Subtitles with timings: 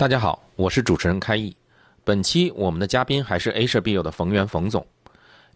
[0.00, 1.54] 大家好，我是主持人开义。
[2.04, 4.86] 本期我们的嘉宾还是 Asia Bio 的冯源冯总。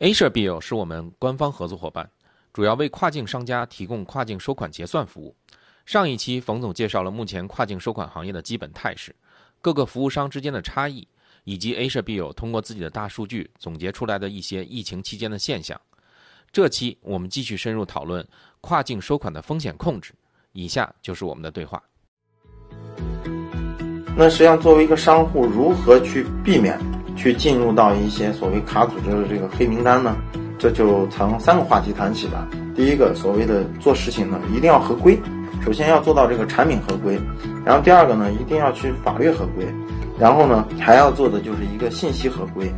[0.00, 2.10] Asia Bio 是我们官方合作伙伴，
[2.52, 5.34] 主要为跨境商家提供跨境收款结算服务。
[5.86, 9.16] 上一期冯总介绍了目前跨境收款行业的基本态势，
[9.62, 11.08] 各个服务商之间的差异，
[11.44, 15.80] 以及 Asia Bio 通过自己的大数据总结出来的一些疫情期间的现象。
[16.52, 18.22] 这期我们继续深入讨论
[18.60, 20.12] 跨境收款的风险控制。
[20.52, 21.82] 以下就是我们的对话。
[24.16, 26.78] 那实际上，作为一个商户，如何去避免
[27.16, 30.16] 去进入到一些所谓卡组织的这个黑名单呢？
[30.56, 32.48] 这就从三个话题谈起吧。
[32.76, 35.18] 第一个，所谓的做事情呢，一定要合规。
[35.64, 37.18] 首先要做到这个产品合规，
[37.66, 39.66] 然后第二个呢，一定要去法律合规，
[40.16, 42.72] 然后呢，还要做的就是一个信息合规。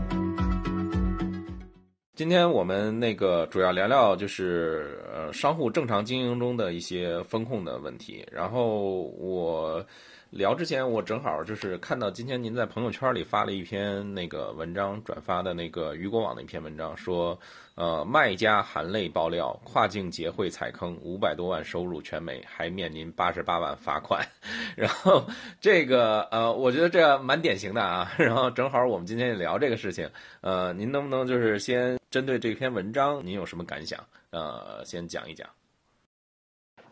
[2.14, 9.84] 今天我们那个主要聊聊就是呃商户正常经营中的一些风控的问题，然后我。
[10.37, 17.39] 聊之前，我正好就是看到今天您在朋友圈里发了一篇那个文章，转发的那个雨果网的一篇文章，说，
[17.75, 24.25] 呃，卖家含泪爆料，跨境结汇踩坑，五百多万收入全没，还面临八十八万罚款。
[24.77, 25.27] 然后
[25.59, 28.12] 这个呃，我觉得这蛮典型的啊。
[28.19, 30.09] 然后正好我们今天也聊这个事情，
[30.42, 33.98] 呃，您能不能就是先针对这篇文章，您有什么感想？
[34.31, 35.48] 呃，先讲一讲。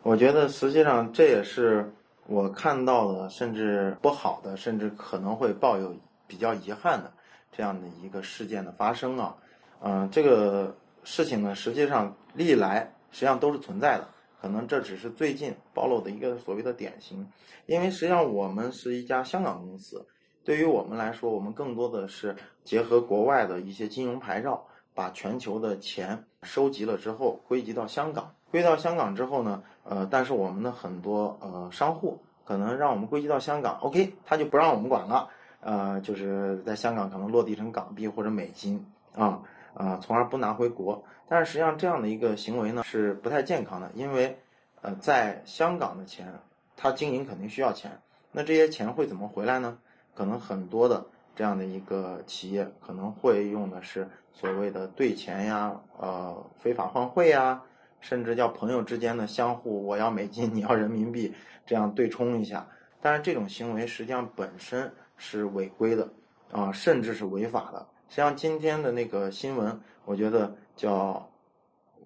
[0.01, 1.87] 我觉得实际上这也是。
[2.27, 5.95] 我看到的，甚至不好的，甚至可能会抱有
[6.25, 7.11] 比较遗憾的
[7.51, 9.37] 这样的一个事件的发生啊，
[9.81, 14.07] 嗯，这个事情呢，实际上历来实际上都是存在的，
[14.41, 17.27] 可能这只是最近暴露的一个所谓的典型。
[17.67, 20.03] 因为实际上我们是一家香港公司，
[20.43, 29.61] 对于我们来说，我们更多的是结合国外的一些金融牌照，把全球的钱收集了之后归集到香港，归到香港之后呢。
[29.87, 35.29] 呃，但是我们的很多呃商户可能让我们归集到香港，OK，他就不让我们管了，
[35.61, 38.83] 呃，就是在香港可能落地成港币或者美金
[39.15, 39.41] 啊
[39.75, 41.03] 啊，从而不拿回国。
[41.27, 44.37] 但是实际上这样的一个行为呢是不太健康的，因为
[44.81, 46.33] 呃在香港的钱，
[46.75, 47.91] 他经营肯定需要钱，
[48.31, 49.77] 那这些钱会怎么回来呢？
[50.15, 57.61] 可能很多的这样的一个企业可能会用的是所谓的兑钱呀，呃，非法换汇呀。
[58.05, 61.33] 甚至叫朋友之间的相互，我要美金，你要人民币，
[61.65, 62.63] 这样对冲一下。
[63.01, 66.07] 但是这种行为实际上本身是违规的，
[66.51, 67.79] 啊，甚至是违法的。
[68.07, 71.27] 实际上今天的那个新闻，我觉得叫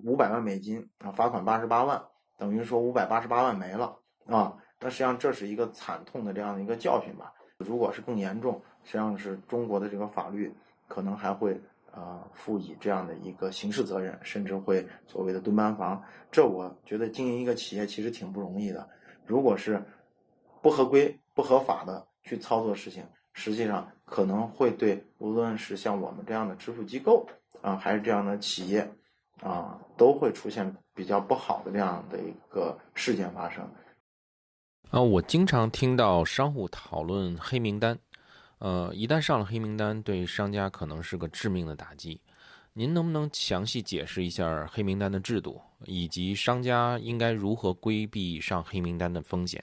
[0.06, 2.02] 五百万美金啊，罚款八十八万，
[2.38, 3.94] 等于说五百八十八万没了
[4.28, 4.56] 啊。
[4.80, 7.34] 那实际上这是一个惨痛的这样的一个教训吧。
[7.58, 10.56] 如果是更严重，实际上是中国的这个法律
[10.88, 11.60] 可能还会。
[12.00, 16.02] 呃，负以这样的一个刑事责任，甚至会所谓的蹲班房。
[16.32, 18.88] 这我觉得经营一个企业其实挺不容易的。
[19.26, 19.84] 如果是
[20.62, 27.28] 不合规、不合法的去操作事情，实际上可能会对无论是像我们这样的支付机构
[27.62, 28.90] 啊，还是这样的企业
[29.42, 33.70] 啊，都会出现比较不好的这样的一个事件发生。
[34.90, 38.00] 啊，我经常听到商户讨论黑名单。
[38.60, 42.22] 呃，一旦上了黑名单，对商家可能是个致命的打击。
[42.74, 49.62] 您能不能详细解释一下黑名单的制度，以及商家应该如何规避上黑名单的风险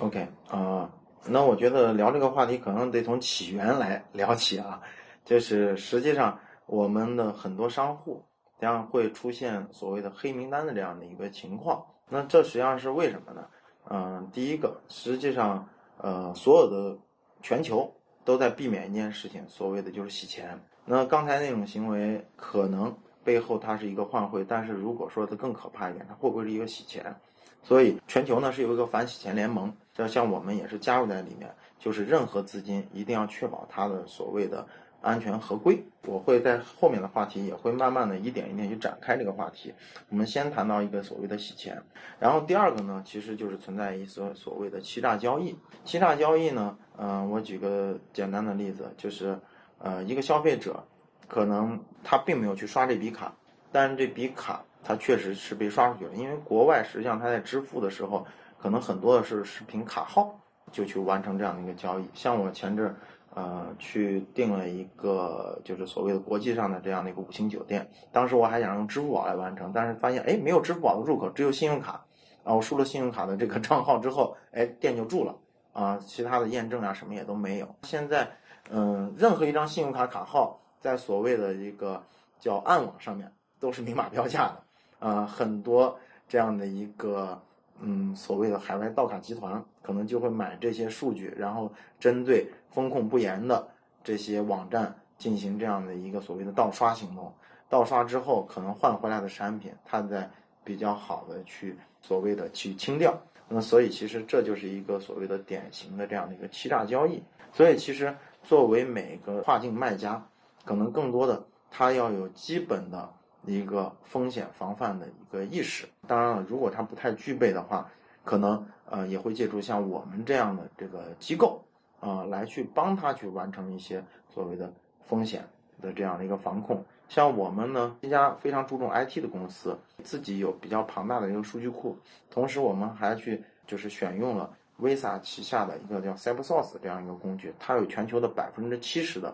[0.00, 0.90] ？OK，啊，
[1.26, 4.80] 那我觉得聊这个话题可能得从起源来聊起啊。
[5.24, 8.24] 就是实际上，我们的很多商户
[8.58, 11.84] 将会出现所谓的黑名单的这样的一个情况。
[12.08, 13.46] 那这实际上是为什么呢？
[13.90, 16.98] 嗯，第一个，实际上，呃，所有的
[17.44, 17.92] 全球
[18.24, 20.58] 都在避免一件事情，所谓的就是洗钱。
[20.86, 27.14] 那刚才那种行为可能背后它是一个换汇，但是如果说它更可怕一点，它会不会是一个洗钱？
[27.62, 34.66] 所以全球呢是有一个反洗钱联盟，就像我们也是加入在里面，就是任何资金一定要确保它的所谓的。
[35.04, 39.70] 安全合规，我会在后面的话题也会慢慢的一点一点去展开这个话题。
[40.08, 41.78] 我们先谈到一个所谓的洗钱，
[42.18, 45.54] 然后第二个呢，其实就是存在一些所谓的欺诈交易。
[45.84, 49.38] 欺诈交易呢，嗯，我举个简单的例子，就是
[49.78, 50.82] 呃，一个消费者
[51.26, 53.32] 可能他并没有去刷这笔卡，
[53.72, 56.14] 但是这笔卡它确实是被刷出去了。
[56.14, 58.24] 因为国外实际上它在支付的时候，
[58.58, 60.38] 可能很多的是是凭卡号
[60.70, 62.04] 就去完成这样的一个交易。
[62.14, 62.94] 像我前阵
[63.34, 72.04] 呃去订了一个就是所谓的国际上的这样的一个五星酒店，当时我还想用支付宝来完成，但是发现哎没有支付宝的入口，只有信用卡。
[72.44, 75.34] 然后输了信用卡的这个账号之后，哎店就住了
[75.74, 77.68] 啊，其他的验证啊什么也都没有。
[77.82, 78.26] 现在
[78.70, 82.02] 嗯，任何一张信用卡卡号在所谓的一个
[82.40, 83.30] 叫暗网上面
[83.60, 84.62] 都是明码标价的。
[85.00, 87.38] 呃，很多这样的一个
[87.80, 93.68] 嗯，所谓的海外盗卡集团，可能就会买这些数据，然后针对风控不严的
[94.02, 97.30] 这些网站进行这样的一个所谓的盗刷行动。
[97.68, 100.30] 盗刷之后，可能换回来的产品，它在
[100.62, 103.12] 比较好的去所谓的去清掉。
[103.48, 107.22] 那么，所以其实这就是一个所谓的典型的这样的一个欺诈交易。
[107.52, 110.24] 所以，其实作为每个跨境卖家，
[110.64, 113.12] 可能更多的他要有基本的。
[113.46, 117.86] 一个风险防范的一个意识，当然了，如果他不太具备的话，
[118.24, 121.62] 可能呃也会借助像我们这样的这个机构
[122.00, 125.46] 啊，来去帮他去完成一些所谓的风险
[125.82, 126.82] 的这样的一个防控。
[127.14, 131.96] 像我们呢，一家非常注重 IT 的公司，自己有比较庞大的一个数据库，
[132.28, 139.32] 同时我们还去就是选用了 Visa 旗下的一个叫 CyberSource 这样一个工具，它有全球的百分之七十的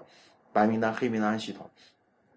[0.53, 1.71] 白名单、黑名单系统。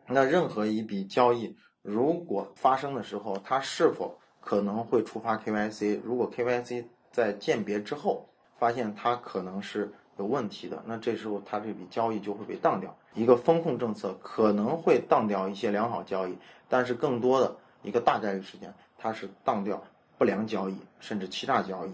[0.08, 6.00] 那任何一笔交易如果发生的时候，它是否可能会触发 KYC？
[6.06, 12.98] 如果 KYC 在鉴别之后发现它可能是有问题的，那这时候它这笔交易就会被当掉。
[13.14, 16.38] 一个风控政策可能会当掉一些良好交易，
[16.68, 19.82] 但是更多的一个大概率事件，它是当掉
[20.18, 21.92] 不良交易甚至欺诈交易。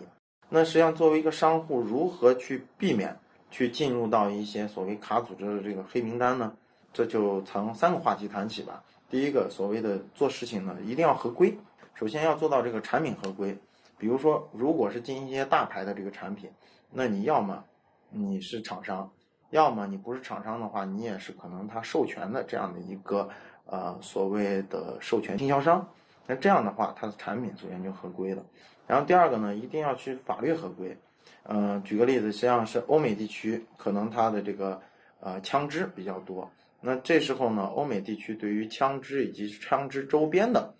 [0.49, 3.17] 那实际上作为一个商户，如何去避免
[3.51, 6.53] 去进入到一些所谓卡组织的这个黑名单呢？
[6.91, 8.83] 这就从三个话题谈起吧。
[9.09, 11.55] 第一个，所谓的做事情呢，一定要合规。
[11.93, 13.57] 首先要做到这个产品合规。
[13.97, 16.49] 比如说，如果是进一些大牌的这个产品，
[16.91, 17.63] 那你要么
[18.09, 19.11] 你是厂商，
[19.51, 23.27] 要么你不是厂商的话，你也是可能他授权的这样的一个
[23.65, 25.87] 呃所谓的授权经销商。
[26.27, 28.45] 那这样的话，它的产品首先就合规了。
[28.85, 30.95] 然后第二个呢，一定要去法律合规。
[31.43, 34.79] 嗯，举个例子，实际上是欧美地区，可能它的这个
[35.19, 36.47] 呃枪支比较多。
[36.79, 40.71] 那这时候呢，欧美地区对于枪支以及枪支周边的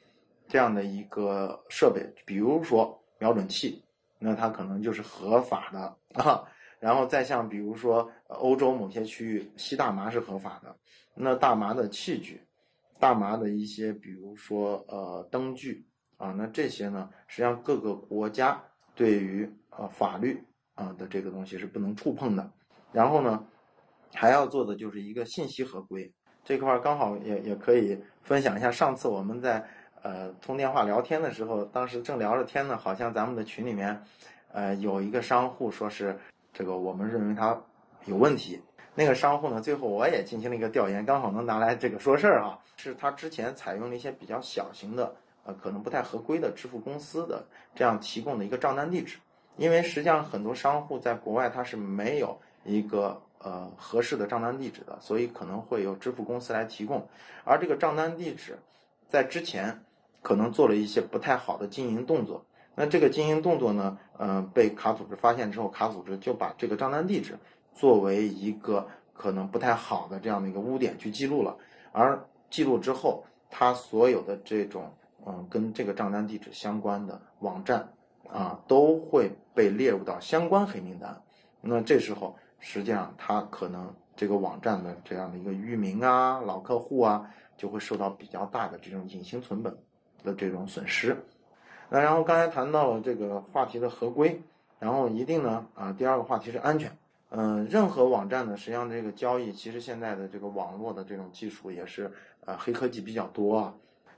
[0.48, 3.84] 这样的一个设备，比如说瞄准器，
[4.20, 6.44] 那它可能就是合法的啊。
[6.80, 10.76] 然后再像比如说欧洲某些区域吸大麻是合法的，
[11.14, 12.42] 那大麻的器具、
[13.00, 15.86] 大麻的一些比如说呃灯具
[16.18, 18.64] 啊，那这些呢，实际上各个国家
[18.96, 20.44] 对于呃法律
[20.76, 22.52] 啊的这个东西是不能触碰的。
[22.92, 23.46] 然后呢？
[24.12, 26.12] 还要做的就是一个信息合规
[26.44, 28.72] 这块儿，刚好也也可以分享一下。
[28.72, 29.64] 上次我们在
[30.02, 34.02] 呃通电话聊天的时候，当时正聊着天呢，好像咱们的群里面，
[34.52, 36.18] 呃有一个商户说是
[36.54, 37.60] 这个我们认为他
[38.06, 38.62] 有问题。
[38.96, 42.60] 那个商户呢，最后我也进行了一个调研，刚好能拿来这个说事儿啊。
[42.76, 49.18] 是他之前采用了一些比较小型的呃可能不太合规的支付公司的这样提供的一个账单地址，
[49.58, 53.22] 因为实际上很多商户在国外他是没有一个。
[53.42, 57.08] 呃，合适的账单地址的，所以可能会由支付公司来提供。
[57.46, 58.60] 而这个账单地址，
[59.08, 59.82] 在之前
[60.22, 62.44] 可能做了一些不太好的经营动作。
[62.80, 67.38] 那这个经营动作呢，嗯，被卡组织发现之后，卡组织就把这个账单地址
[67.74, 71.58] 作为一个可能不太好的这样的一个污点去记录了。
[71.92, 72.18] 而
[72.50, 74.90] 记录之后，它所有的这种
[75.26, 77.86] 嗯跟这个账单地址相关的网站
[78.30, 81.22] 啊，都会被列入到相关黑名单。
[81.60, 82.34] 那这时候。
[82.62, 89.74] 实际上，它可能这个网站的这样的一个域名啊、老客户啊，就会受到比较大的这种隐形存本
[90.26, 91.16] 的这种损失。
[91.90, 94.42] 那然后刚才谈到了这个话题的合规，
[94.80, 96.92] 然后一定呢啊，第二个话题是安全。
[97.30, 102.12] 嗯，任何网站呢，实际上这个交易其实现在的这个网络的这种技术也是
[102.46, 103.74] 呃黑科技比较多啊，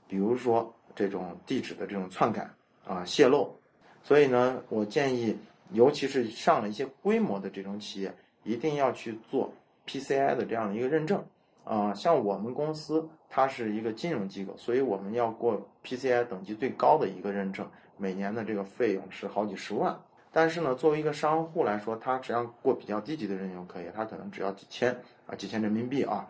[0.06, 2.48] 比如说这种地址的这种篡改
[2.86, 3.54] 啊、泄露。
[4.02, 5.36] 所以呢，我建议，
[5.72, 8.14] 尤其是上了一些规模的这种企业。
[8.44, 9.54] 一定要去做
[9.86, 11.24] PCI 的这样的一个认证
[11.64, 19.98] 啊，像我们公司它是一个金融机构，所以我们要过 PCI 等级最高的一个认证，每年的这个费用是好几十万。
[20.32, 26.28] 但是呢，作为一个商户来说，他只要过比较低级的认证可以，他可能只要几千啊，几千人民币啊。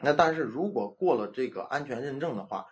[0.00, 2.66] 那但是如果过了这个安全认证的话，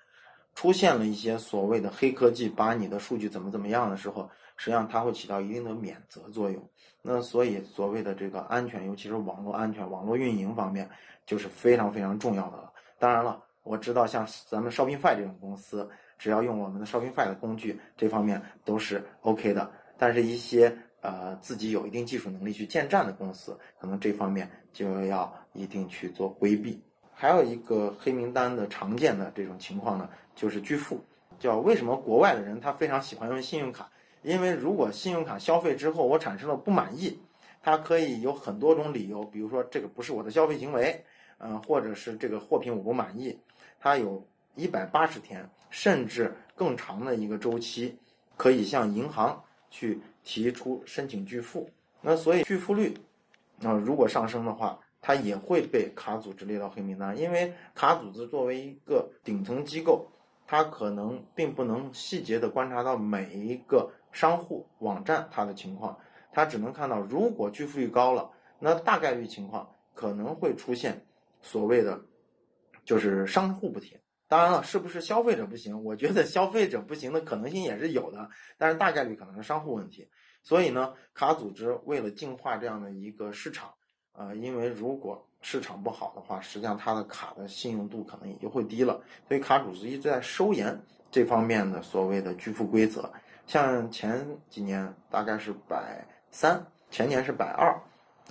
[0.54, 6.68] 出现了一些所谓的黑科技，把你的数据怎么怎么样的时候，实际上它会起到一定的免责作用。
[7.00, 10.88] 那所以所谓的这个安全，尤其是网络安全、网络运营方面，
[11.32, 12.70] 就是非常非常重要的了。
[12.98, 19.72] 当然了，我知道像咱们 Shopify 这种公司，只要用我们的 Shopify 的工具，这方面都是 OK 的。
[19.96, 26.78] 但是，一些呃自己有一定技术能力去建站的公司，可能这方面就要一定去做规避。
[27.14, 31.02] 还有一个黑名单的常见的这种情况呢，就是拒付。
[31.38, 33.90] 叫为什么国外的人他非常喜欢用信用卡？
[34.20, 37.18] 因为如果信用卡消费之后我产生了不满意，
[37.62, 41.02] 他可以有很多种理由，比如说这个不是我的消费行为，
[41.42, 43.38] 嗯，或者是这个货品我不满意，
[43.78, 47.94] 它有一百八十天甚至更长的一个周期，
[48.36, 51.68] 可以向银行去提出申请拒付。
[52.00, 52.96] 那所以拒付率，
[53.62, 60.08] 啊，如果上升的话，它也会被卡组织列到黑名单，因为卡组织作为一个顶层机构。
[60.44, 65.96] 它可能并不能细节的观察到每一个商户网站它的情况，
[66.30, 71.00] 它只能看到如果拒付率高了，那大概率情况可能会出现
[71.42, 72.00] 所谓的
[72.84, 74.00] 就是商户不填。
[74.28, 75.84] 当然了，是不是消费者不行？
[75.84, 80.08] 我觉得消费者不行的可能性也是有的，但是大概率可能是商户问题。
[80.42, 83.74] 所以呢，卡组织为了净化这样的一个市场，
[84.12, 90.80] 呃，因为如果市场不好的话，实际上它的卡的信用度可能也就会低了，所以卡组织一直在收严
[91.10, 93.12] 这方面的所谓的拒付规则。
[93.46, 97.78] 像前几年大概是百三，前年是百二，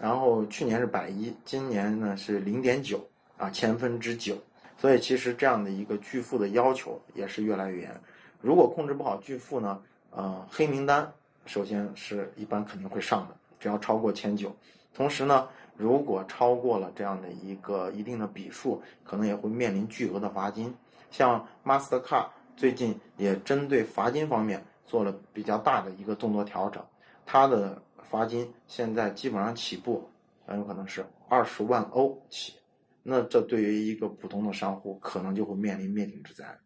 [0.01, 4.35] 然后去年是百一，今年呢是零点九啊，千分之九。
[4.77, 8.01] 所以其实这样的一个拒付的要求也是越来越严。
[8.41, 9.79] 如果控制不好拒付呢，
[10.09, 11.11] 呃，黑名单
[11.45, 14.55] 首先是一般肯定会上的，只要超过千九。
[14.93, 15.47] 同时呢。
[15.77, 20.71] 如果超过了这样的一个一定的笔数，可能也会面临巨额的罚金。
[21.09, 26.85] 像 Mastercard 最近也针对罚金方面做了比较大的一个动作调整，
[27.25, 27.81] 它的
[28.11, 30.07] 罚金现在基本上起步
[30.45, 32.53] 很有可能是二十万欧起。
[33.01, 36.59] 那这对于一个普通的商户，可能就会面临灭顶之灾。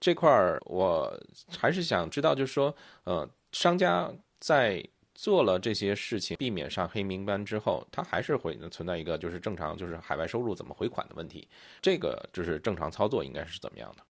[0.00, 1.12] 这块儿我
[1.58, 2.74] 还是想知道，就是说，
[3.04, 4.82] 呃，商家在。
[5.18, 11.48] 做了这些事情，避免上黑名单之后，它还是会存在一个就是正常就是海外收入怎么回款的问题。
[11.80, 14.02] 这个就是正常操作应该是怎么样的？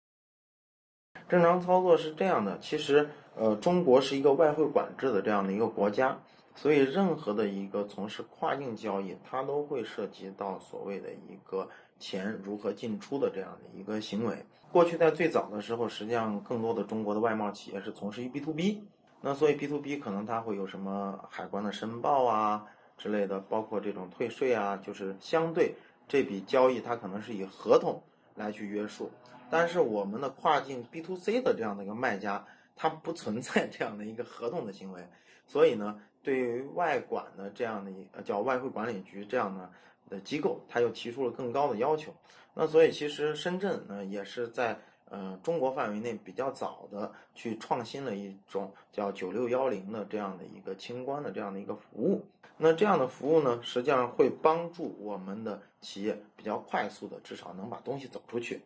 [1.28, 6.16] 正常操作是这样的，其实呃，中国是一个外汇管制的这样的一个国家，
[6.54, 14.36] 所以任何的一个从事跨境交易，它都会涉及到所谓的一个钱如何进出的这样的一个行为。
[14.70, 18.84] 过去在最早的时候，实际上更多的中国的外贸企业是从事于 B to B。
[19.20, 22.64] 那所以 B to B 可能它会有什么海关的申报啊
[22.98, 25.74] 之类的，包括这种退税啊，就是相对
[26.06, 28.02] 这笔交易它可能是以合同
[28.34, 29.10] 来去约束。
[29.50, 32.44] 但是我们的跨境 B to C 的这样的一个卖家，
[32.76, 35.06] 它不存在这样的一个合同的行为，
[35.46, 39.70] 所以呢，对于外管的这样的一叫外汇管理局这样的
[40.08, 42.12] 的机构，它又提出了更高的要求。
[42.54, 44.78] 那所以其实深圳呢也是在。
[45.10, 52.24] 呃，中国范围内比较早的去创新了一种叫九六幺零的这样的一个清关的这样的一个服务。
[52.56, 58.62] 那这样的服务呢，实际上会帮助我们的企业比较快速的，至少能把东西走出去。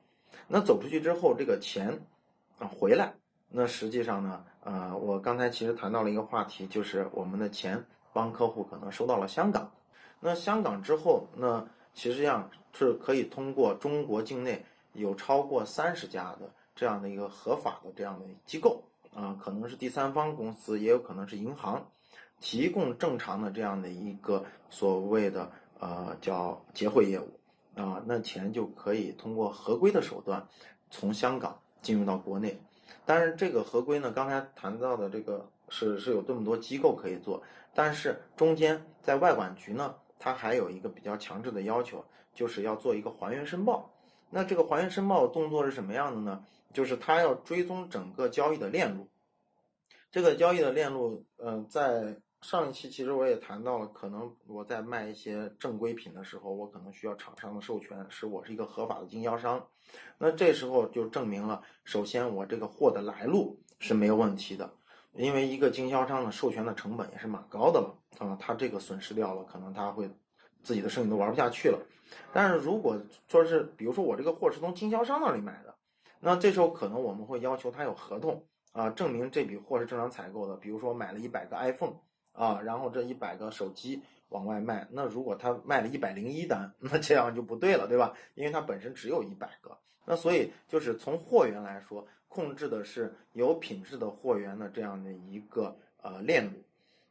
[0.49, 2.01] 那走出去之后，这个钱
[2.59, 3.15] 啊回来，
[3.49, 9.71] 那实际上呢，呃，我刚才其实谈到了一个话题，就是我们的钱帮客户可能收到了香港。
[10.19, 11.65] 那香港之后，那
[11.95, 14.65] 其实上是可以通过中国境内。
[14.95, 18.83] 有超过三十家的这样的一个合法的这样的机构
[19.15, 21.87] 啊，可能是第三方公司，也有可能是银行，
[22.41, 27.38] 提供正常的这样的一个所谓的呃叫结汇业务
[27.79, 30.47] 啊，那钱就可以通过合规的手段
[30.91, 32.59] 从香港进入到国内。
[33.07, 37.43] 但是这个合规呢，刚才谈到的这个是是有这么多机构可以做，
[37.73, 42.05] 但是中间在外管局呢，它还有一个比较强制的要求，
[42.35, 43.91] 就是要做一个还原申报。
[44.31, 46.45] 那这个还原申报动作是什么样的呢？
[46.73, 49.09] 就是它要追踪整个交易的链路。
[50.11, 59.67] 这个交易的链路，嗯，在上一期其实我也谈到了，可能我在卖一些正规品的时候，我可能需要厂商的授权，是我是一个合法的经销商。
[60.19, 64.71] 那这时候就证明了，首先我这个货的来路是没有问题的，
[65.15, 70.09] 因为一个经销商的授权的成本也是蛮高的了啊，他这个损失掉了，可能他会
[70.63, 71.79] 自己的生意都玩不下去了。
[72.33, 75.75] 但是如果说是，比如说我这个货是从经销商那里买的，
[76.21, 80.57] 那这时候可能我们会要求他有合同啊，证明这笔货是正常采购的。
[80.57, 81.95] 比如说买了一百个 iPhone
[82.39, 88.15] 啊，然后这一百个手机往外卖，那如果他卖了一百零一单， 那这样就不对了，对吧？
[88.35, 89.77] 因为他本身只有一百个。
[90.05, 96.53] 那所以就是从货源来说，控制的是有品质的货源的这样的一个呃链路。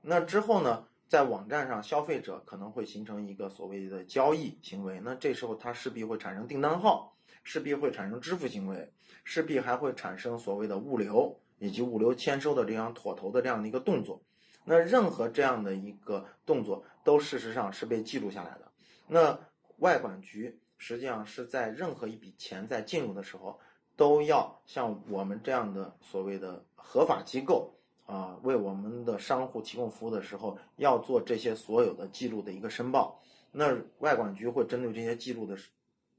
[0.01, 0.85] 那之后呢？
[1.09, 7.15] 在网站上，消费者可能会形成一个所谓的交易行为，那这时候他势必会产生订单号，
[7.45, 8.91] 势必会产生支付行为，
[9.23, 14.21] 势必还会产生所谓的物流以及物流签收的这样妥投的这样的一个动作。
[14.69, 18.69] 那任何这样的一个动作，都事实上是被记录下来的。
[19.07, 19.39] 那
[19.77, 23.57] 外管局实际上是在任何一笔钱在进入的时候，
[23.95, 27.73] 都要像我们这样的所谓的合法机构
[28.05, 33.21] 啊，为我们的商户提供服务的时候，要做这些所有的记录的一个申报。
[33.53, 35.57] 那外管局会针对这些记录的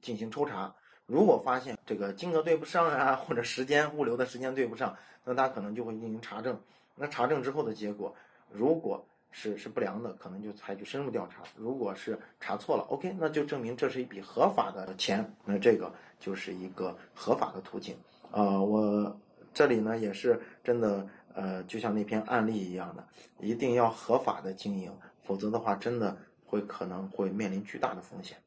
[0.00, 0.75] 进行抽查，
[1.05, 6.59] 如果发现这个金额对不上啊，或者时间物流的时间对不上，那他可能就会进行查证。
[6.95, 8.17] 那查证之后的结果。
[8.52, 17.95] 如果是是不良的，可能就采取深入调查；如果是查错了，OK，那就证明这是一笔合法的钱，那这个就是一个合法的途径。
[18.33, 19.14] 呃，我
[19.52, 23.07] 这里呢也是真的，呃，就像那篇案例一样的，
[23.38, 24.90] 一定要合法的经营，
[25.23, 28.38] 否则的话，真的会可能会面临巨大的风险。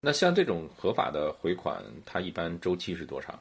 [0.00, 3.38] 那像这种合法的回款，它一般周期是多长？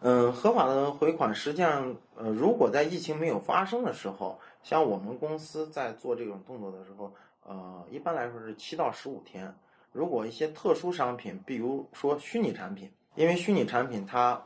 [0.00, 4.40] 嗯，合法的回款实际上，呃，如果在疫情没有发生的时候。
[4.62, 7.12] 像我们公司在做这种动作的时候，
[7.44, 9.54] 呃，一般来说是七到十五天。
[9.92, 14.42] 如果一些特殊商品，比如说虚拟产品，因为虚拟产品它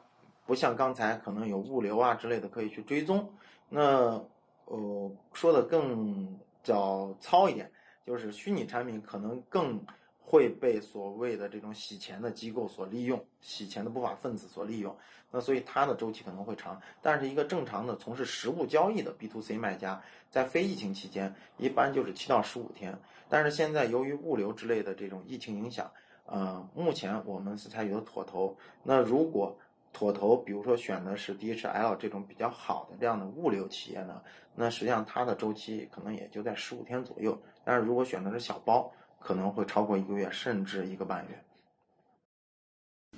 [0.47, 3.29] 不像刚才可能有物流啊之类的可以去追踪。
[3.69, 4.23] 那
[4.67, 7.71] 呃，说的更较糙一点，
[8.07, 9.85] 就是虚拟产品可能更。
[10.25, 14.97] 会被所谓的这种洗钱的机构所利用，洗钱的不法分子所利用，
[15.31, 16.81] 那所以它的周期可能会长。
[17.03, 22.99] 但是一个正常的从事实物交易的 B to C 卖家，在非疫情期间，一般就是七到十五天。
[23.29, 25.91] 但是现在由于物流之类的这种疫情影响，
[26.27, 28.57] 呃，目前我们是采取的妥投。
[28.83, 29.57] 那如果
[29.93, 34.23] 妥投，比如说选的是 DHL 这种比较好的这样的物流企业呢，
[34.55, 37.39] 那实际上它的周期可能也就在十五天左右。
[37.65, 38.91] 但是如果选的是小包，
[39.25, 41.43] 可能会超过一个月，甚至一个半月。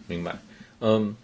[0.06, 0.36] 明白，
[0.80, 1.16] 嗯，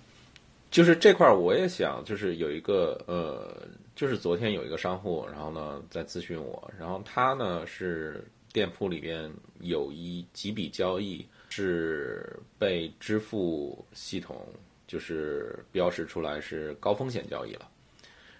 [0.70, 14.46] 就是这块儿我也想，就是有一个呃，就是昨天有一个商户，然后呢在咨询我，然后他呢是店铺里边有一几笔交易是被支付系统
[14.86, 17.68] 就是标识出来是高风险交易了，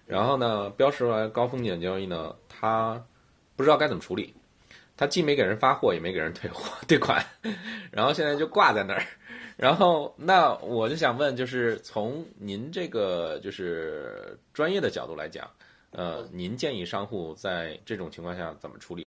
[0.07, 3.05] 然后呢标识出来高风险交易呢，他
[3.57, 4.33] 不知道该怎么处理。
[5.01, 7.25] 他既没给人发货，也没给人退货 退款，
[7.91, 9.03] 然后现在就挂在那儿。
[9.57, 15.51] 然后那我就想问，就是从您这个就是专业的角度来讲，
[15.93, 19.07] 呃，您建议商户在这种情况下怎么处理？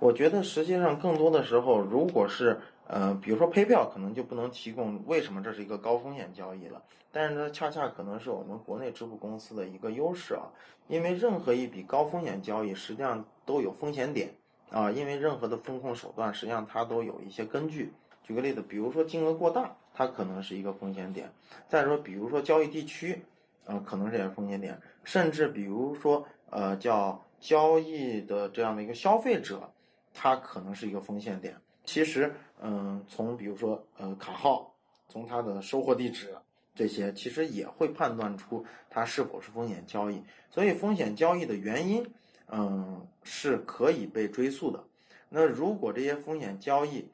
[0.00, 6.82] 我觉得实际上更多的时候，如果是呃，比如说 PayPal 可能就不能提供，为什么这是一个高风险交易了？
[7.12, 10.48] 但是呢，恰恰可能是我们国内支付公司的一个优势啊，
[10.88, 14.32] 因为任何一笔高风险交易实际上都有风险点。
[14.70, 17.92] 啊，因为任何的风控手段，实际上它都有一些根据。
[18.22, 21.26] 举个例子，比如说金额过大，它可能是一个风险点；
[21.68, 23.20] 再说，比如说交易地区，
[23.64, 29.68] 呃，可能是一个风险点；甚至比如说，呃，叫交易的这样的一个消费者，
[30.14, 31.56] 他可能是一个风险点。
[31.82, 34.72] 其实，嗯，从比如说，呃，卡号，
[35.08, 36.32] 从他的收货地址
[36.72, 40.22] 这些，其实也会判断出它是否是风险交易。
[40.50, 42.08] 所以，风险交易的原因。
[42.52, 44.84] 嗯，是可以被追溯的。
[45.28, 47.08] 那如果这些风险交易，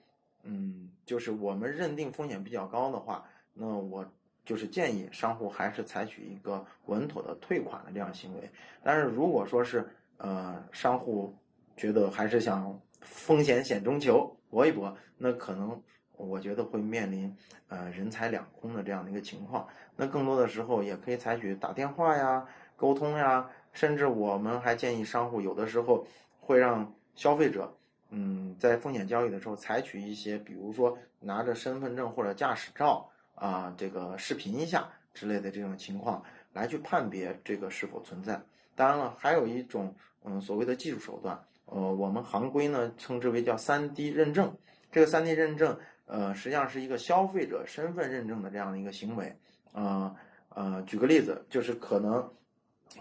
[0.45, 3.23] 嗯，就是我们认定风险比较高的话，
[3.53, 4.03] 那我
[4.45, 8.51] 就是建议商户还是采取一个稳妥的退款的这样行为。
[8.83, 11.37] 但是如果说是呃商户
[11.77, 15.79] 觉得还是想风险险中求搏一搏，那可能
[16.17, 17.37] 我觉得会面临
[17.69, 19.69] 呃人财两空的这样的一个情况。
[19.97, 23.51] 那更多的时候也可以采取打电话呀、沟通呀。
[23.77, 26.07] 甚至我们还建议商户，有的时候
[26.41, 27.71] 会让消费者，
[28.09, 36.23] 嗯，在风险交易的时候采取一些，比如说拿着身份证或者驾驶照啊，这个视频一下之类的这种情况，
[36.55, 38.41] 来去判别这个是否存在。
[38.75, 44.57] 当然了，还有一种，嗯，所谓的技术手段，呃，我们行规呢称之为叫三 D 认证。
[44.91, 49.37] 这个三 D 认证，呃，实际上是一个消费者身份认证的这样的一个行为。
[49.73, 50.17] 呃
[50.49, 52.27] 呃，举个例子，就是可能。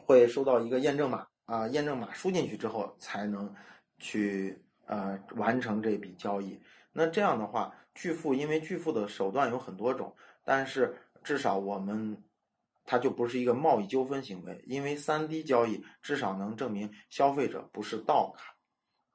[0.06, 3.54] 会收到一个验证码啊，验证码输进去之后才能
[3.98, 6.60] 去呃完成这笔交易。
[6.92, 12.24] 那这样的话，拒付因为拒付的手段有很多种，但是至少我们
[12.84, 18.56] 它就不是一个贸易纠纷行为，因为三 D 交易至少能证明消费者不是盗卡。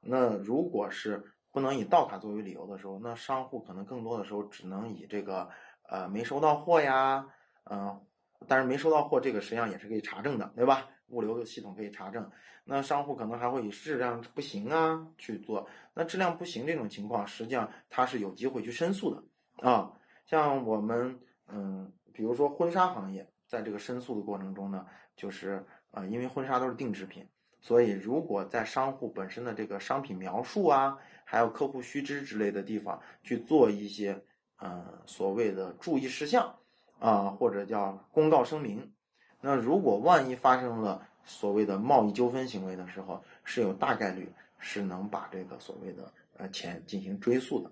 [0.01, 5.49] 那如果是不能以盗卡作为理由的时候，那商户可能更多的时候只能以这个
[5.89, 7.27] 呃没收到货呀，
[7.71, 8.01] 嗯。
[8.47, 10.89] 但是没收到货，这个实际上也是可以查证的，对吧？
[11.09, 12.31] 物流的系统可以查证。
[12.65, 15.67] 那商户可能还会以质量不行啊去做。
[15.93, 19.93] 那质量不行这种情况，实际上他是有机会去申诉的啊。
[20.25, 27.27] 像我们，嗯，比如说婚纱行业，在这个申诉的过程中呢，就是呃，因为婚纱都是定制品，
[27.61, 34.23] 所以如果在商户本身的这个商品描述啊，还有客户须知之类的地方去做一些
[34.59, 36.55] 呃所谓的注意事项
[37.01, 38.93] 啊，或者叫公告声明，
[39.41, 47.71] 那如果万一发生了所谓的贸易纠纷行为的时候，是有大概率是能把这个所谓的呃钱进行追溯的。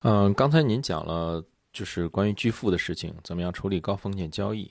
[0.00, 1.44] 嗯，刚才您讲了。
[1.74, 4.70] 就是关于拒付的事情，怎么样处理高风险交易？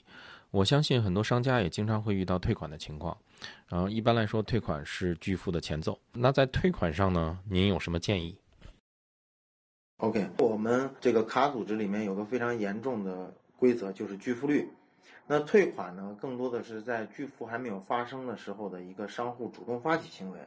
[0.52, 3.18] 我相信很多商家也经常会遇到退款的情况。
[3.66, 5.98] 然后一般来说，退款是拒付的前奏。
[6.12, 8.38] 那在退款上呢，您有什么建议
[9.96, 14.68] ？OK，我们这个卡组织里面有个非常严重的规则，就是拒付率。
[15.28, 20.40] 那退款呢，更多的是在拒付还没有发生的时候的一个商户主动发起行为。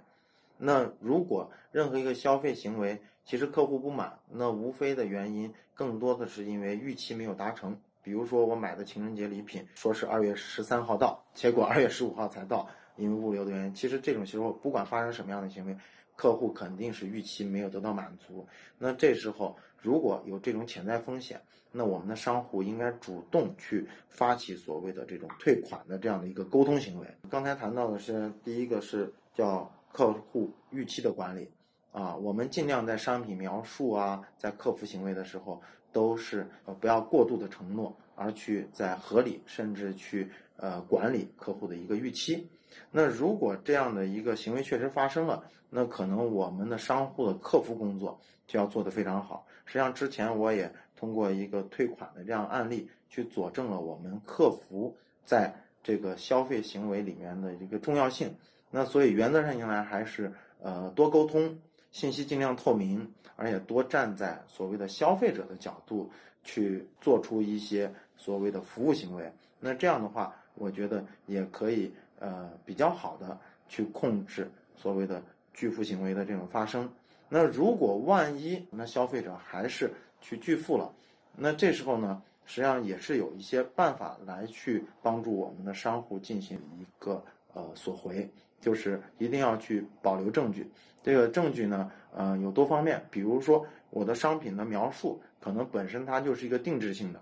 [0.58, 7.80] 那如果任何一个消费行为，其实客户不满，那无非的原因更多的是因为预期没有达成。
[8.04, 13.74] 比如说我买的情人节礼品，说是二月十三号到，结果二月十五号才到，因为物流的原因。
[13.74, 15.78] 其实这种时候，不管发生什么样的行为，
[16.18, 18.46] 客户肯定是预期没有得到满足。
[18.78, 21.40] 那这时候如果有这种潜在风险，
[21.72, 27.08] 那我们的商户应该主动去发起所谓的这种退款的这样的一个沟通行为。
[27.30, 31.48] 刚才谈到的是第一个是叫客户预期的管理。
[31.92, 35.62] 啊，我们尽量在商品描述啊，在客服行为的时候，
[35.94, 42.50] 都是呃不要过度的承诺，而去在合理甚至去呃管理客户的一个预期。
[42.92, 49.48] 那如果这样的一个行为确实发生了，那可能我们的商户的客服工作就要做得非常好。
[49.66, 58.34] 实际上之前我也通过一个退款的这样案例，去佐证了我们客服在这个消费行为里面的一个重要性。
[58.72, 61.58] 那所以原则上应来还是呃多沟通。
[61.92, 66.12] 信息尽量透明，而且多站在所谓的消费者的角度
[66.44, 69.32] 去做出一些所谓的服务行为。
[69.62, 75.24] 那这样的话，我觉得也可以呃比较好的去控制所谓的
[75.54, 76.92] 拒付行为的这种发生。
[77.30, 80.94] 那如果万一那消费者还是去拒付了，
[81.36, 88.30] 那这时候呢，实际上也是有一些办法来去帮助我们的商户进行一个呃索回。
[88.62, 90.68] 就是一定要去保留证据，
[91.04, 97.22] 这个证据呢，呃，有多方面，比如说我的商品的描述可能本身它就是一个定制性的，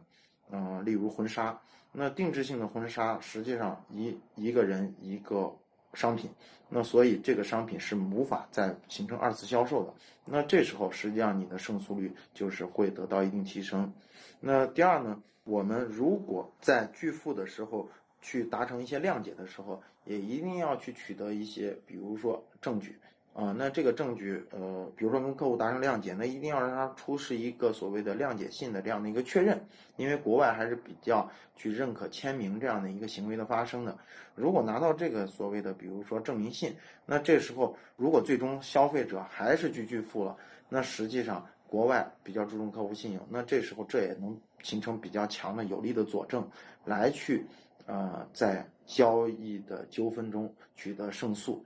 [0.51, 1.59] 嗯，例如婚纱，
[1.91, 5.53] 那定制性的婚纱实际上一一个人一个
[5.93, 6.29] 商品，
[6.69, 9.93] 那所以这个商品是无法再形成二次销售的，
[10.25, 13.93] 那这时候实际上你的胜诉率就是会得到一定提升。
[14.39, 17.89] 那第二呢，我们如果在拒付的时候。
[18.25, 22.97] 去达成一些谅解的时候，也一定要去取得一些，比如说证据
[23.33, 23.53] 啊。
[23.57, 29.59] 那这个证据，呃，比如说跟客户达成谅解，那一定要让他出示一个所谓的谅解信的这样的一个确认，
[29.97, 33.97] 因为国外还是比较去认可签名这样的一个行为的发生的。
[34.35, 40.35] 如果拿到这个所谓的，比如说证明信，那这时候如果最终消费者还是去拒付了，
[40.69, 46.47] 那实际上国外比较注重客户信用，那这时候这也能形成比较强的有力的佐证，
[46.85, 47.45] 来去。
[47.85, 51.61] 呃，在交易的纠纷中取得胜诉。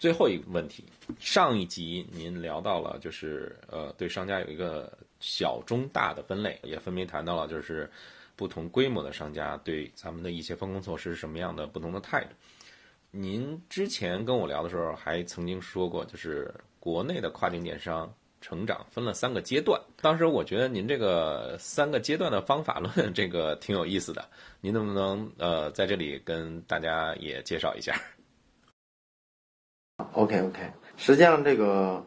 [0.00, 0.82] 最后一个问题，
[1.18, 7.88] 上一集您聊到了，就是呃，对商家有一个小、中、大的分类，也分别谈到了，就是
[8.34, 12.30] 不同规模的商家对咱们的一些风控措施是什么样的不同的态度。
[13.10, 18.10] 您之前跟我聊的时候，还曾经说过，就是国内的跨境电商。
[18.42, 24.26] 成长分了三个阶段，当时我觉得您这个三个阶段的方法论这个挺有意思的，
[24.62, 27.94] 您能不能呃在这里跟大家也介绍一下
[30.12, 30.60] ？OK OK，
[30.96, 32.04] 实际上这个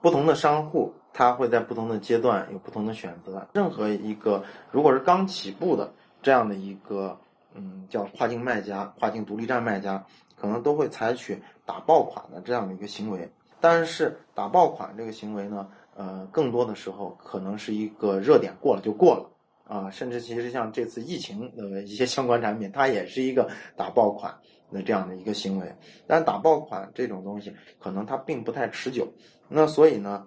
[0.00, 7.18] 不同的商户他会在不同的阶段有不同的选择，任何一个如果是刚起步的这样的一个
[7.54, 10.04] 嗯叫跨境卖家、跨境独立站卖家，
[10.36, 13.30] 可能都会采取打爆款的这样的一个行为。
[13.60, 19.30] 但是打爆款这个行为呢，呃，更多的时候可能是一个热点过了就过了
[19.68, 24.34] 啊，甚至其实像这次疫情的一些相关产品，它也是一个打爆款
[24.72, 25.74] 的这样的一个行为。
[26.06, 29.06] 但打爆款这种东西，可能它并不太持久。
[29.48, 30.26] 那所以呢，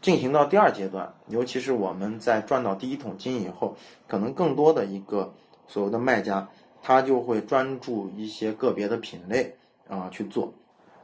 [0.00, 5.32] 进行到第二阶段，尤其是我们在赚到第一桶金以后，可能更多的一个
[5.66, 6.48] 所谓的卖家，
[6.82, 9.56] 他就会专注一些个别的品类
[9.88, 10.52] 啊去做。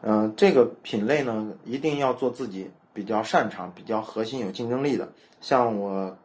[0.03, 5.11] 嗯，这个品类呢，一定要做自己比较擅长、比较核心、有竞争力的。
[5.41, 6.17] 像我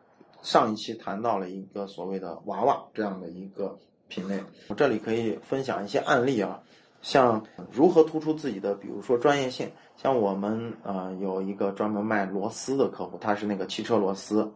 [0.41, 3.77] 上一期谈到了一个所谓的娃娃这样的一个
[4.07, 6.59] 品类，我这里可以分享一些案例啊。
[7.01, 14.51] 像如何突出自己的，比如说专业性，像我们呃有一个专门卖螺丝的客户，他是那个汽车螺丝。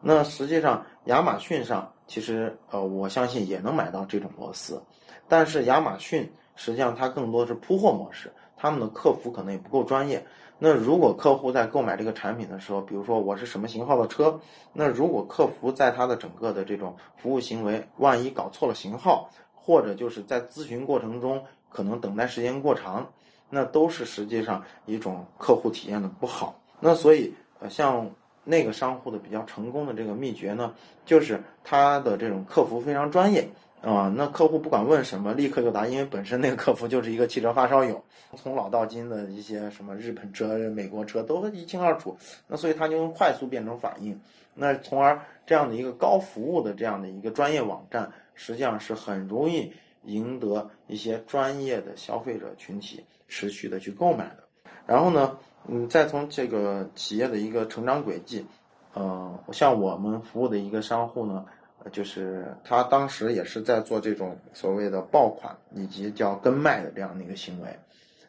[0.00, 4.82] 那实际上亚马逊上其实呃我相信也能买到这种螺丝，
[5.26, 10.24] 但是亚马逊实际上它更多是铺货模式，他们的客服可能也不够专业。
[10.58, 14.40] 那如果客户在购买这个产品的时候，比如说我是什么型号的车，
[14.72, 21.42] 那如果客服在他的整个的这种服务行为，万一搞错了型号，或者就是在咨询过程中。
[21.68, 23.06] 可能等待时间过长，
[23.50, 26.58] 那都是实际上一种客户体验的不好。
[26.80, 28.08] 那所以，呃，像
[28.44, 30.72] 那个商户的比较成功的这个秘诀呢，
[31.04, 33.46] 就是他的这种客服非常专业
[33.92, 34.12] 啊。
[34.14, 38.02] 那客户不管问什么，立刻就答，因为本身那个客服就是一个汽车发烧友，
[38.36, 42.16] 从老到今的一些什么日本车、美国车都一清二楚。
[42.46, 44.20] 那所以他就能快速变成反应。
[44.54, 49.72] 那从而这样的一个高服务的这样的一个专业网站，实际上是很容易。
[50.06, 54.44] 赢得一些专业的消费者群体持续的去购买的，
[54.86, 58.46] 然后呢，嗯，再从这个企业的一个成长轨迹，
[58.94, 61.44] 呃，像我们服务的一个商户呢，
[61.92, 67.68] 就是他当时也是在做这种所谓的爆款以及叫跟卖的这样的一个行为。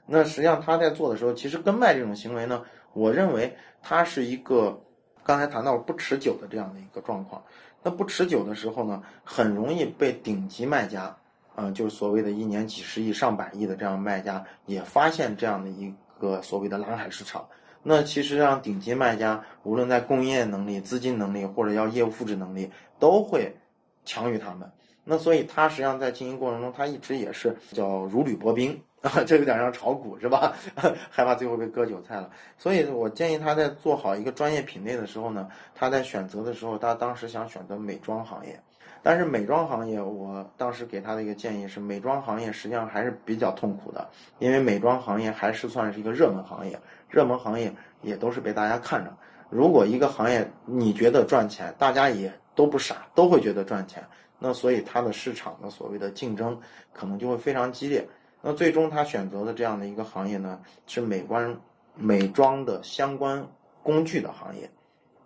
[0.06, 4.80] 那实际上他在做的时候，其实跟卖这种行为呢，我认为它是一个
[5.24, 7.44] 刚才谈到不持久的这样的一个状况。
[7.84, 11.16] 那不持久的时候呢，很容易被顶级卖家。
[11.60, 17.48] 嗯，就是所谓的一年几十亿、上百亿的这样卖家，也发现这样的一个所谓的蓝海市场。
[17.90, 22.70] 那其实让顶级卖家，无论在供应链能力、资金能力，或者要业务复制能力，
[23.00, 23.56] 都会
[24.04, 24.70] 强于他们。
[25.06, 30.54] 那所以他实际上在经营过程中，他一直也是叫如履薄冰啊， 这有点像炒股是吧？
[31.10, 32.30] 害怕最后被割韭菜了。
[32.58, 38.60] 所以我建议他在做好一个专业品类的时候呢，他在选择的时候，他当时想选择美妆行业。
[39.08, 44.06] 但是美妆行业，我当时给他的一个建议是，美妆行业实际上还是比较痛苦的，
[44.38, 49.18] 因为美妆行业还是算是一个热门行业，热门行业也都是被大家看着。
[49.50, 54.06] 如果一个行业你觉得赚钱，大家也都不傻，都会觉得赚钱，
[54.40, 56.60] 那所以它的市场的所谓的竞争
[56.92, 58.06] 可能就会非常激烈。
[58.42, 61.58] 那最终他选择的这样的一个行业呢，是美观
[61.96, 63.48] 美妆的相关
[63.82, 64.70] 工具的行业。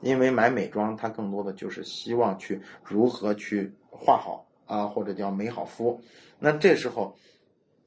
[0.01, 6.01] 因为买美妆，它更多的就是希望去如何去画好啊，或者叫美好肤。
[6.39, 7.15] 那这时候，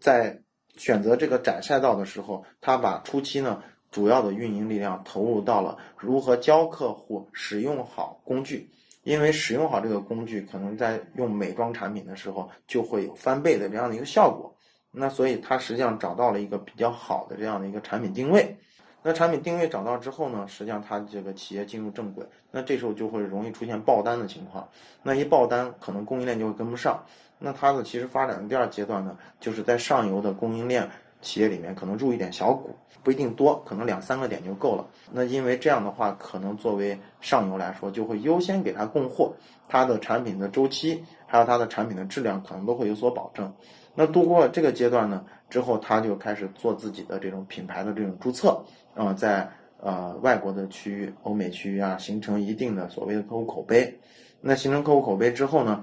[0.01, 0.41] 在
[0.77, 8.71] 选择这个窄赛道的时候，他把初期呢主要的运营力量投入到了如何教客户使用好工具。
[9.03, 14.57] 因为使用好这个工具，可能在用美妆产品的时候就会有翻倍的这样的一个效果。
[14.91, 18.57] 那所以他实际上找到了一个比较好的这样的一个产品定位。
[19.07, 24.67] 那产品定位找到之后呢，实际上它这个企业进入正轨，那这时候就会容易出现爆单的情况。
[25.03, 27.05] 那一爆单，可能供应链就会跟不上。
[27.39, 30.89] 那它的其实发展的第二阶段呢，就是在上游的供应链
[31.25, 34.87] 企业里面，可能入一点小股，不一定多，可能两三个点就够了。
[35.11, 39.35] 那因为这样的话，可能作为上游来说，就会优先给他供货，
[39.67, 43.53] 它的产品的周期还有它的产品的质量，可能都会有所保证。
[43.95, 48.63] 那度过了这个阶段呢，之后他就开始做自己的这种品牌的这种注册。
[48.95, 53.99] 啊，在呃外国的区域、欧美区域啊，形成一定的所谓的客户口碑。
[54.41, 55.83] 那形成客户口碑之后呢，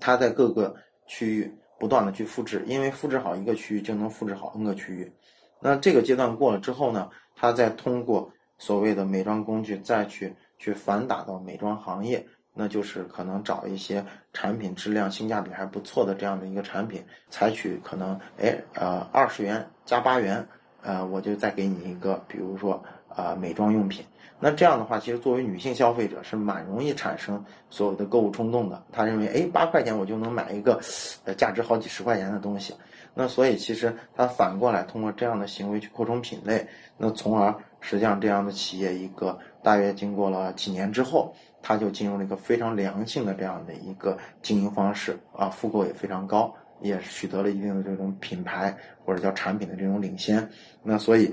[0.00, 0.74] 他在各个
[1.06, 5.12] 区域不断的去复制，因为复制好一个区域就能复制好 N 个区域。
[5.60, 20.46] 那这个阶段过了之后呢，他再通过所谓的美妆工具再去去反打到美妆行业，那就是可能找一些产品质量、性价比还不错的这样的一个产品，采取可能哎呃二十元加八元。
[20.86, 22.84] 呃，我就再给你一个，比如说，
[23.16, 24.04] 呃，美妆用品。
[24.40, 28.82] 那这样的话，其实作为女性消费者是蛮容易产生所有的购物冲动的。
[28.92, 30.78] 他认为，哎，八块钱我就能买一个，
[31.24, 32.74] 呃，价值好几十块钱的东西。
[33.14, 36.66] 那所以其实他反过来通过这样的行为去扩充品类，
[36.98, 46.52] 那从而实际上这样的企业一个大约经过了几年之后，他就进入了一个非常良性的这样的一个经营方式啊，复购也非常高。
[46.80, 50.46] 也取得了一定的这种品牌或者叫产品的这种领先，
[50.82, 51.32] 那所以，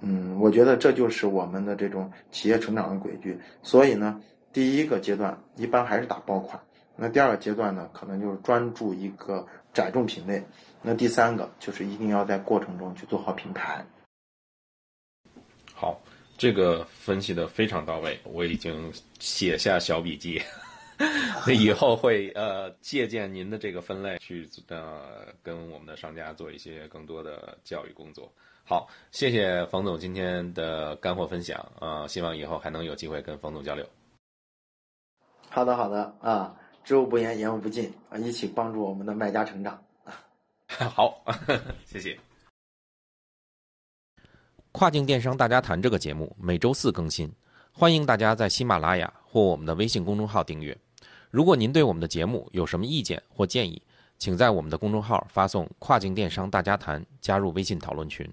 [0.00, 3.36] 嗯，我觉得这就是我们的这种企业成长的轨迹。
[3.62, 4.20] 所以呢，
[4.52, 6.60] 第一个阶段一般还是打爆款，
[6.96, 10.42] 那第二个阶段呢，可能就是专注一个窄众品类，
[10.82, 13.84] 那第三个就是一定要在过程中去做好品牌。
[15.74, 16.00] 好，
[16.36, 20.40] 这个分析的非常到位，我已经写下小笔记。
[21.46, 28.32] 那以后会呃借鉴您的这个分类去呃跟我们的商家做一些更多的教育工作。
[28.68, 33.82] 好，谢谢冯总今天的干货分享啊，希望以后还能有机会跟冯总交流。
[35.48, 36.54] 好的好的啊，
[36.84, 39.82] 知无不言，言无不尽啊，一起帮助我们的卖家成长。
[40.68, 41.24] 好，
[41.86, 42.20] 谢谢。
[44.70, 47.32] 跨境电商大家谈这个节目每周四更新，
[47.72, 50.76] 欢迎大家在喜马拉雅或我们的微信公众号订阅。
[51.30, 53.80] 如果您对我们的节目有什么意见或建议，
[54.18, 58.30] 请在我们的公众号发送“跨境电商大家谈”加入微信讨论群。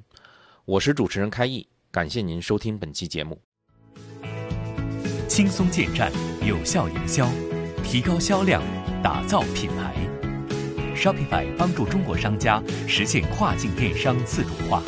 [0.68, 3.40] 我是主持人开义，感谢您收听本期节目。
[5.28, 6.12] 轻松建站，
[6.44, 7.30] 有效营销，
[7.84, 8.64] 提高销量，
[9.04, 9.94] 打造品牌。
[10.96, 14.82] Shopify 帮助中国商家实现跨境电商自主化。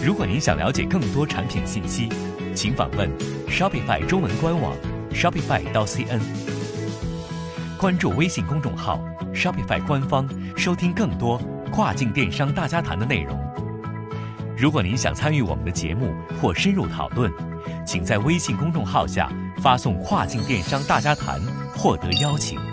[0.00, 2.08] 如果您想了解更多产品信息，
[2.54, 3.10] 请访问
[3.48, 4.76] Shopify 中文官网
[5.12, 6.20] shopify 到 cn，
[7.80, 11.36] 关注微信公众号 Shopify 官方，收听更多
[11.72, 13.51] 跨境电商大家谈的内容。
[14.62, 17.28] 如果您想参与我们的节目或深入讨论，
[17.84, 19.28] 请在微信公众号下
[19.60, 21.40] 发送“跨境电商大家谈”
[21.74, 22.71] 获得邀请。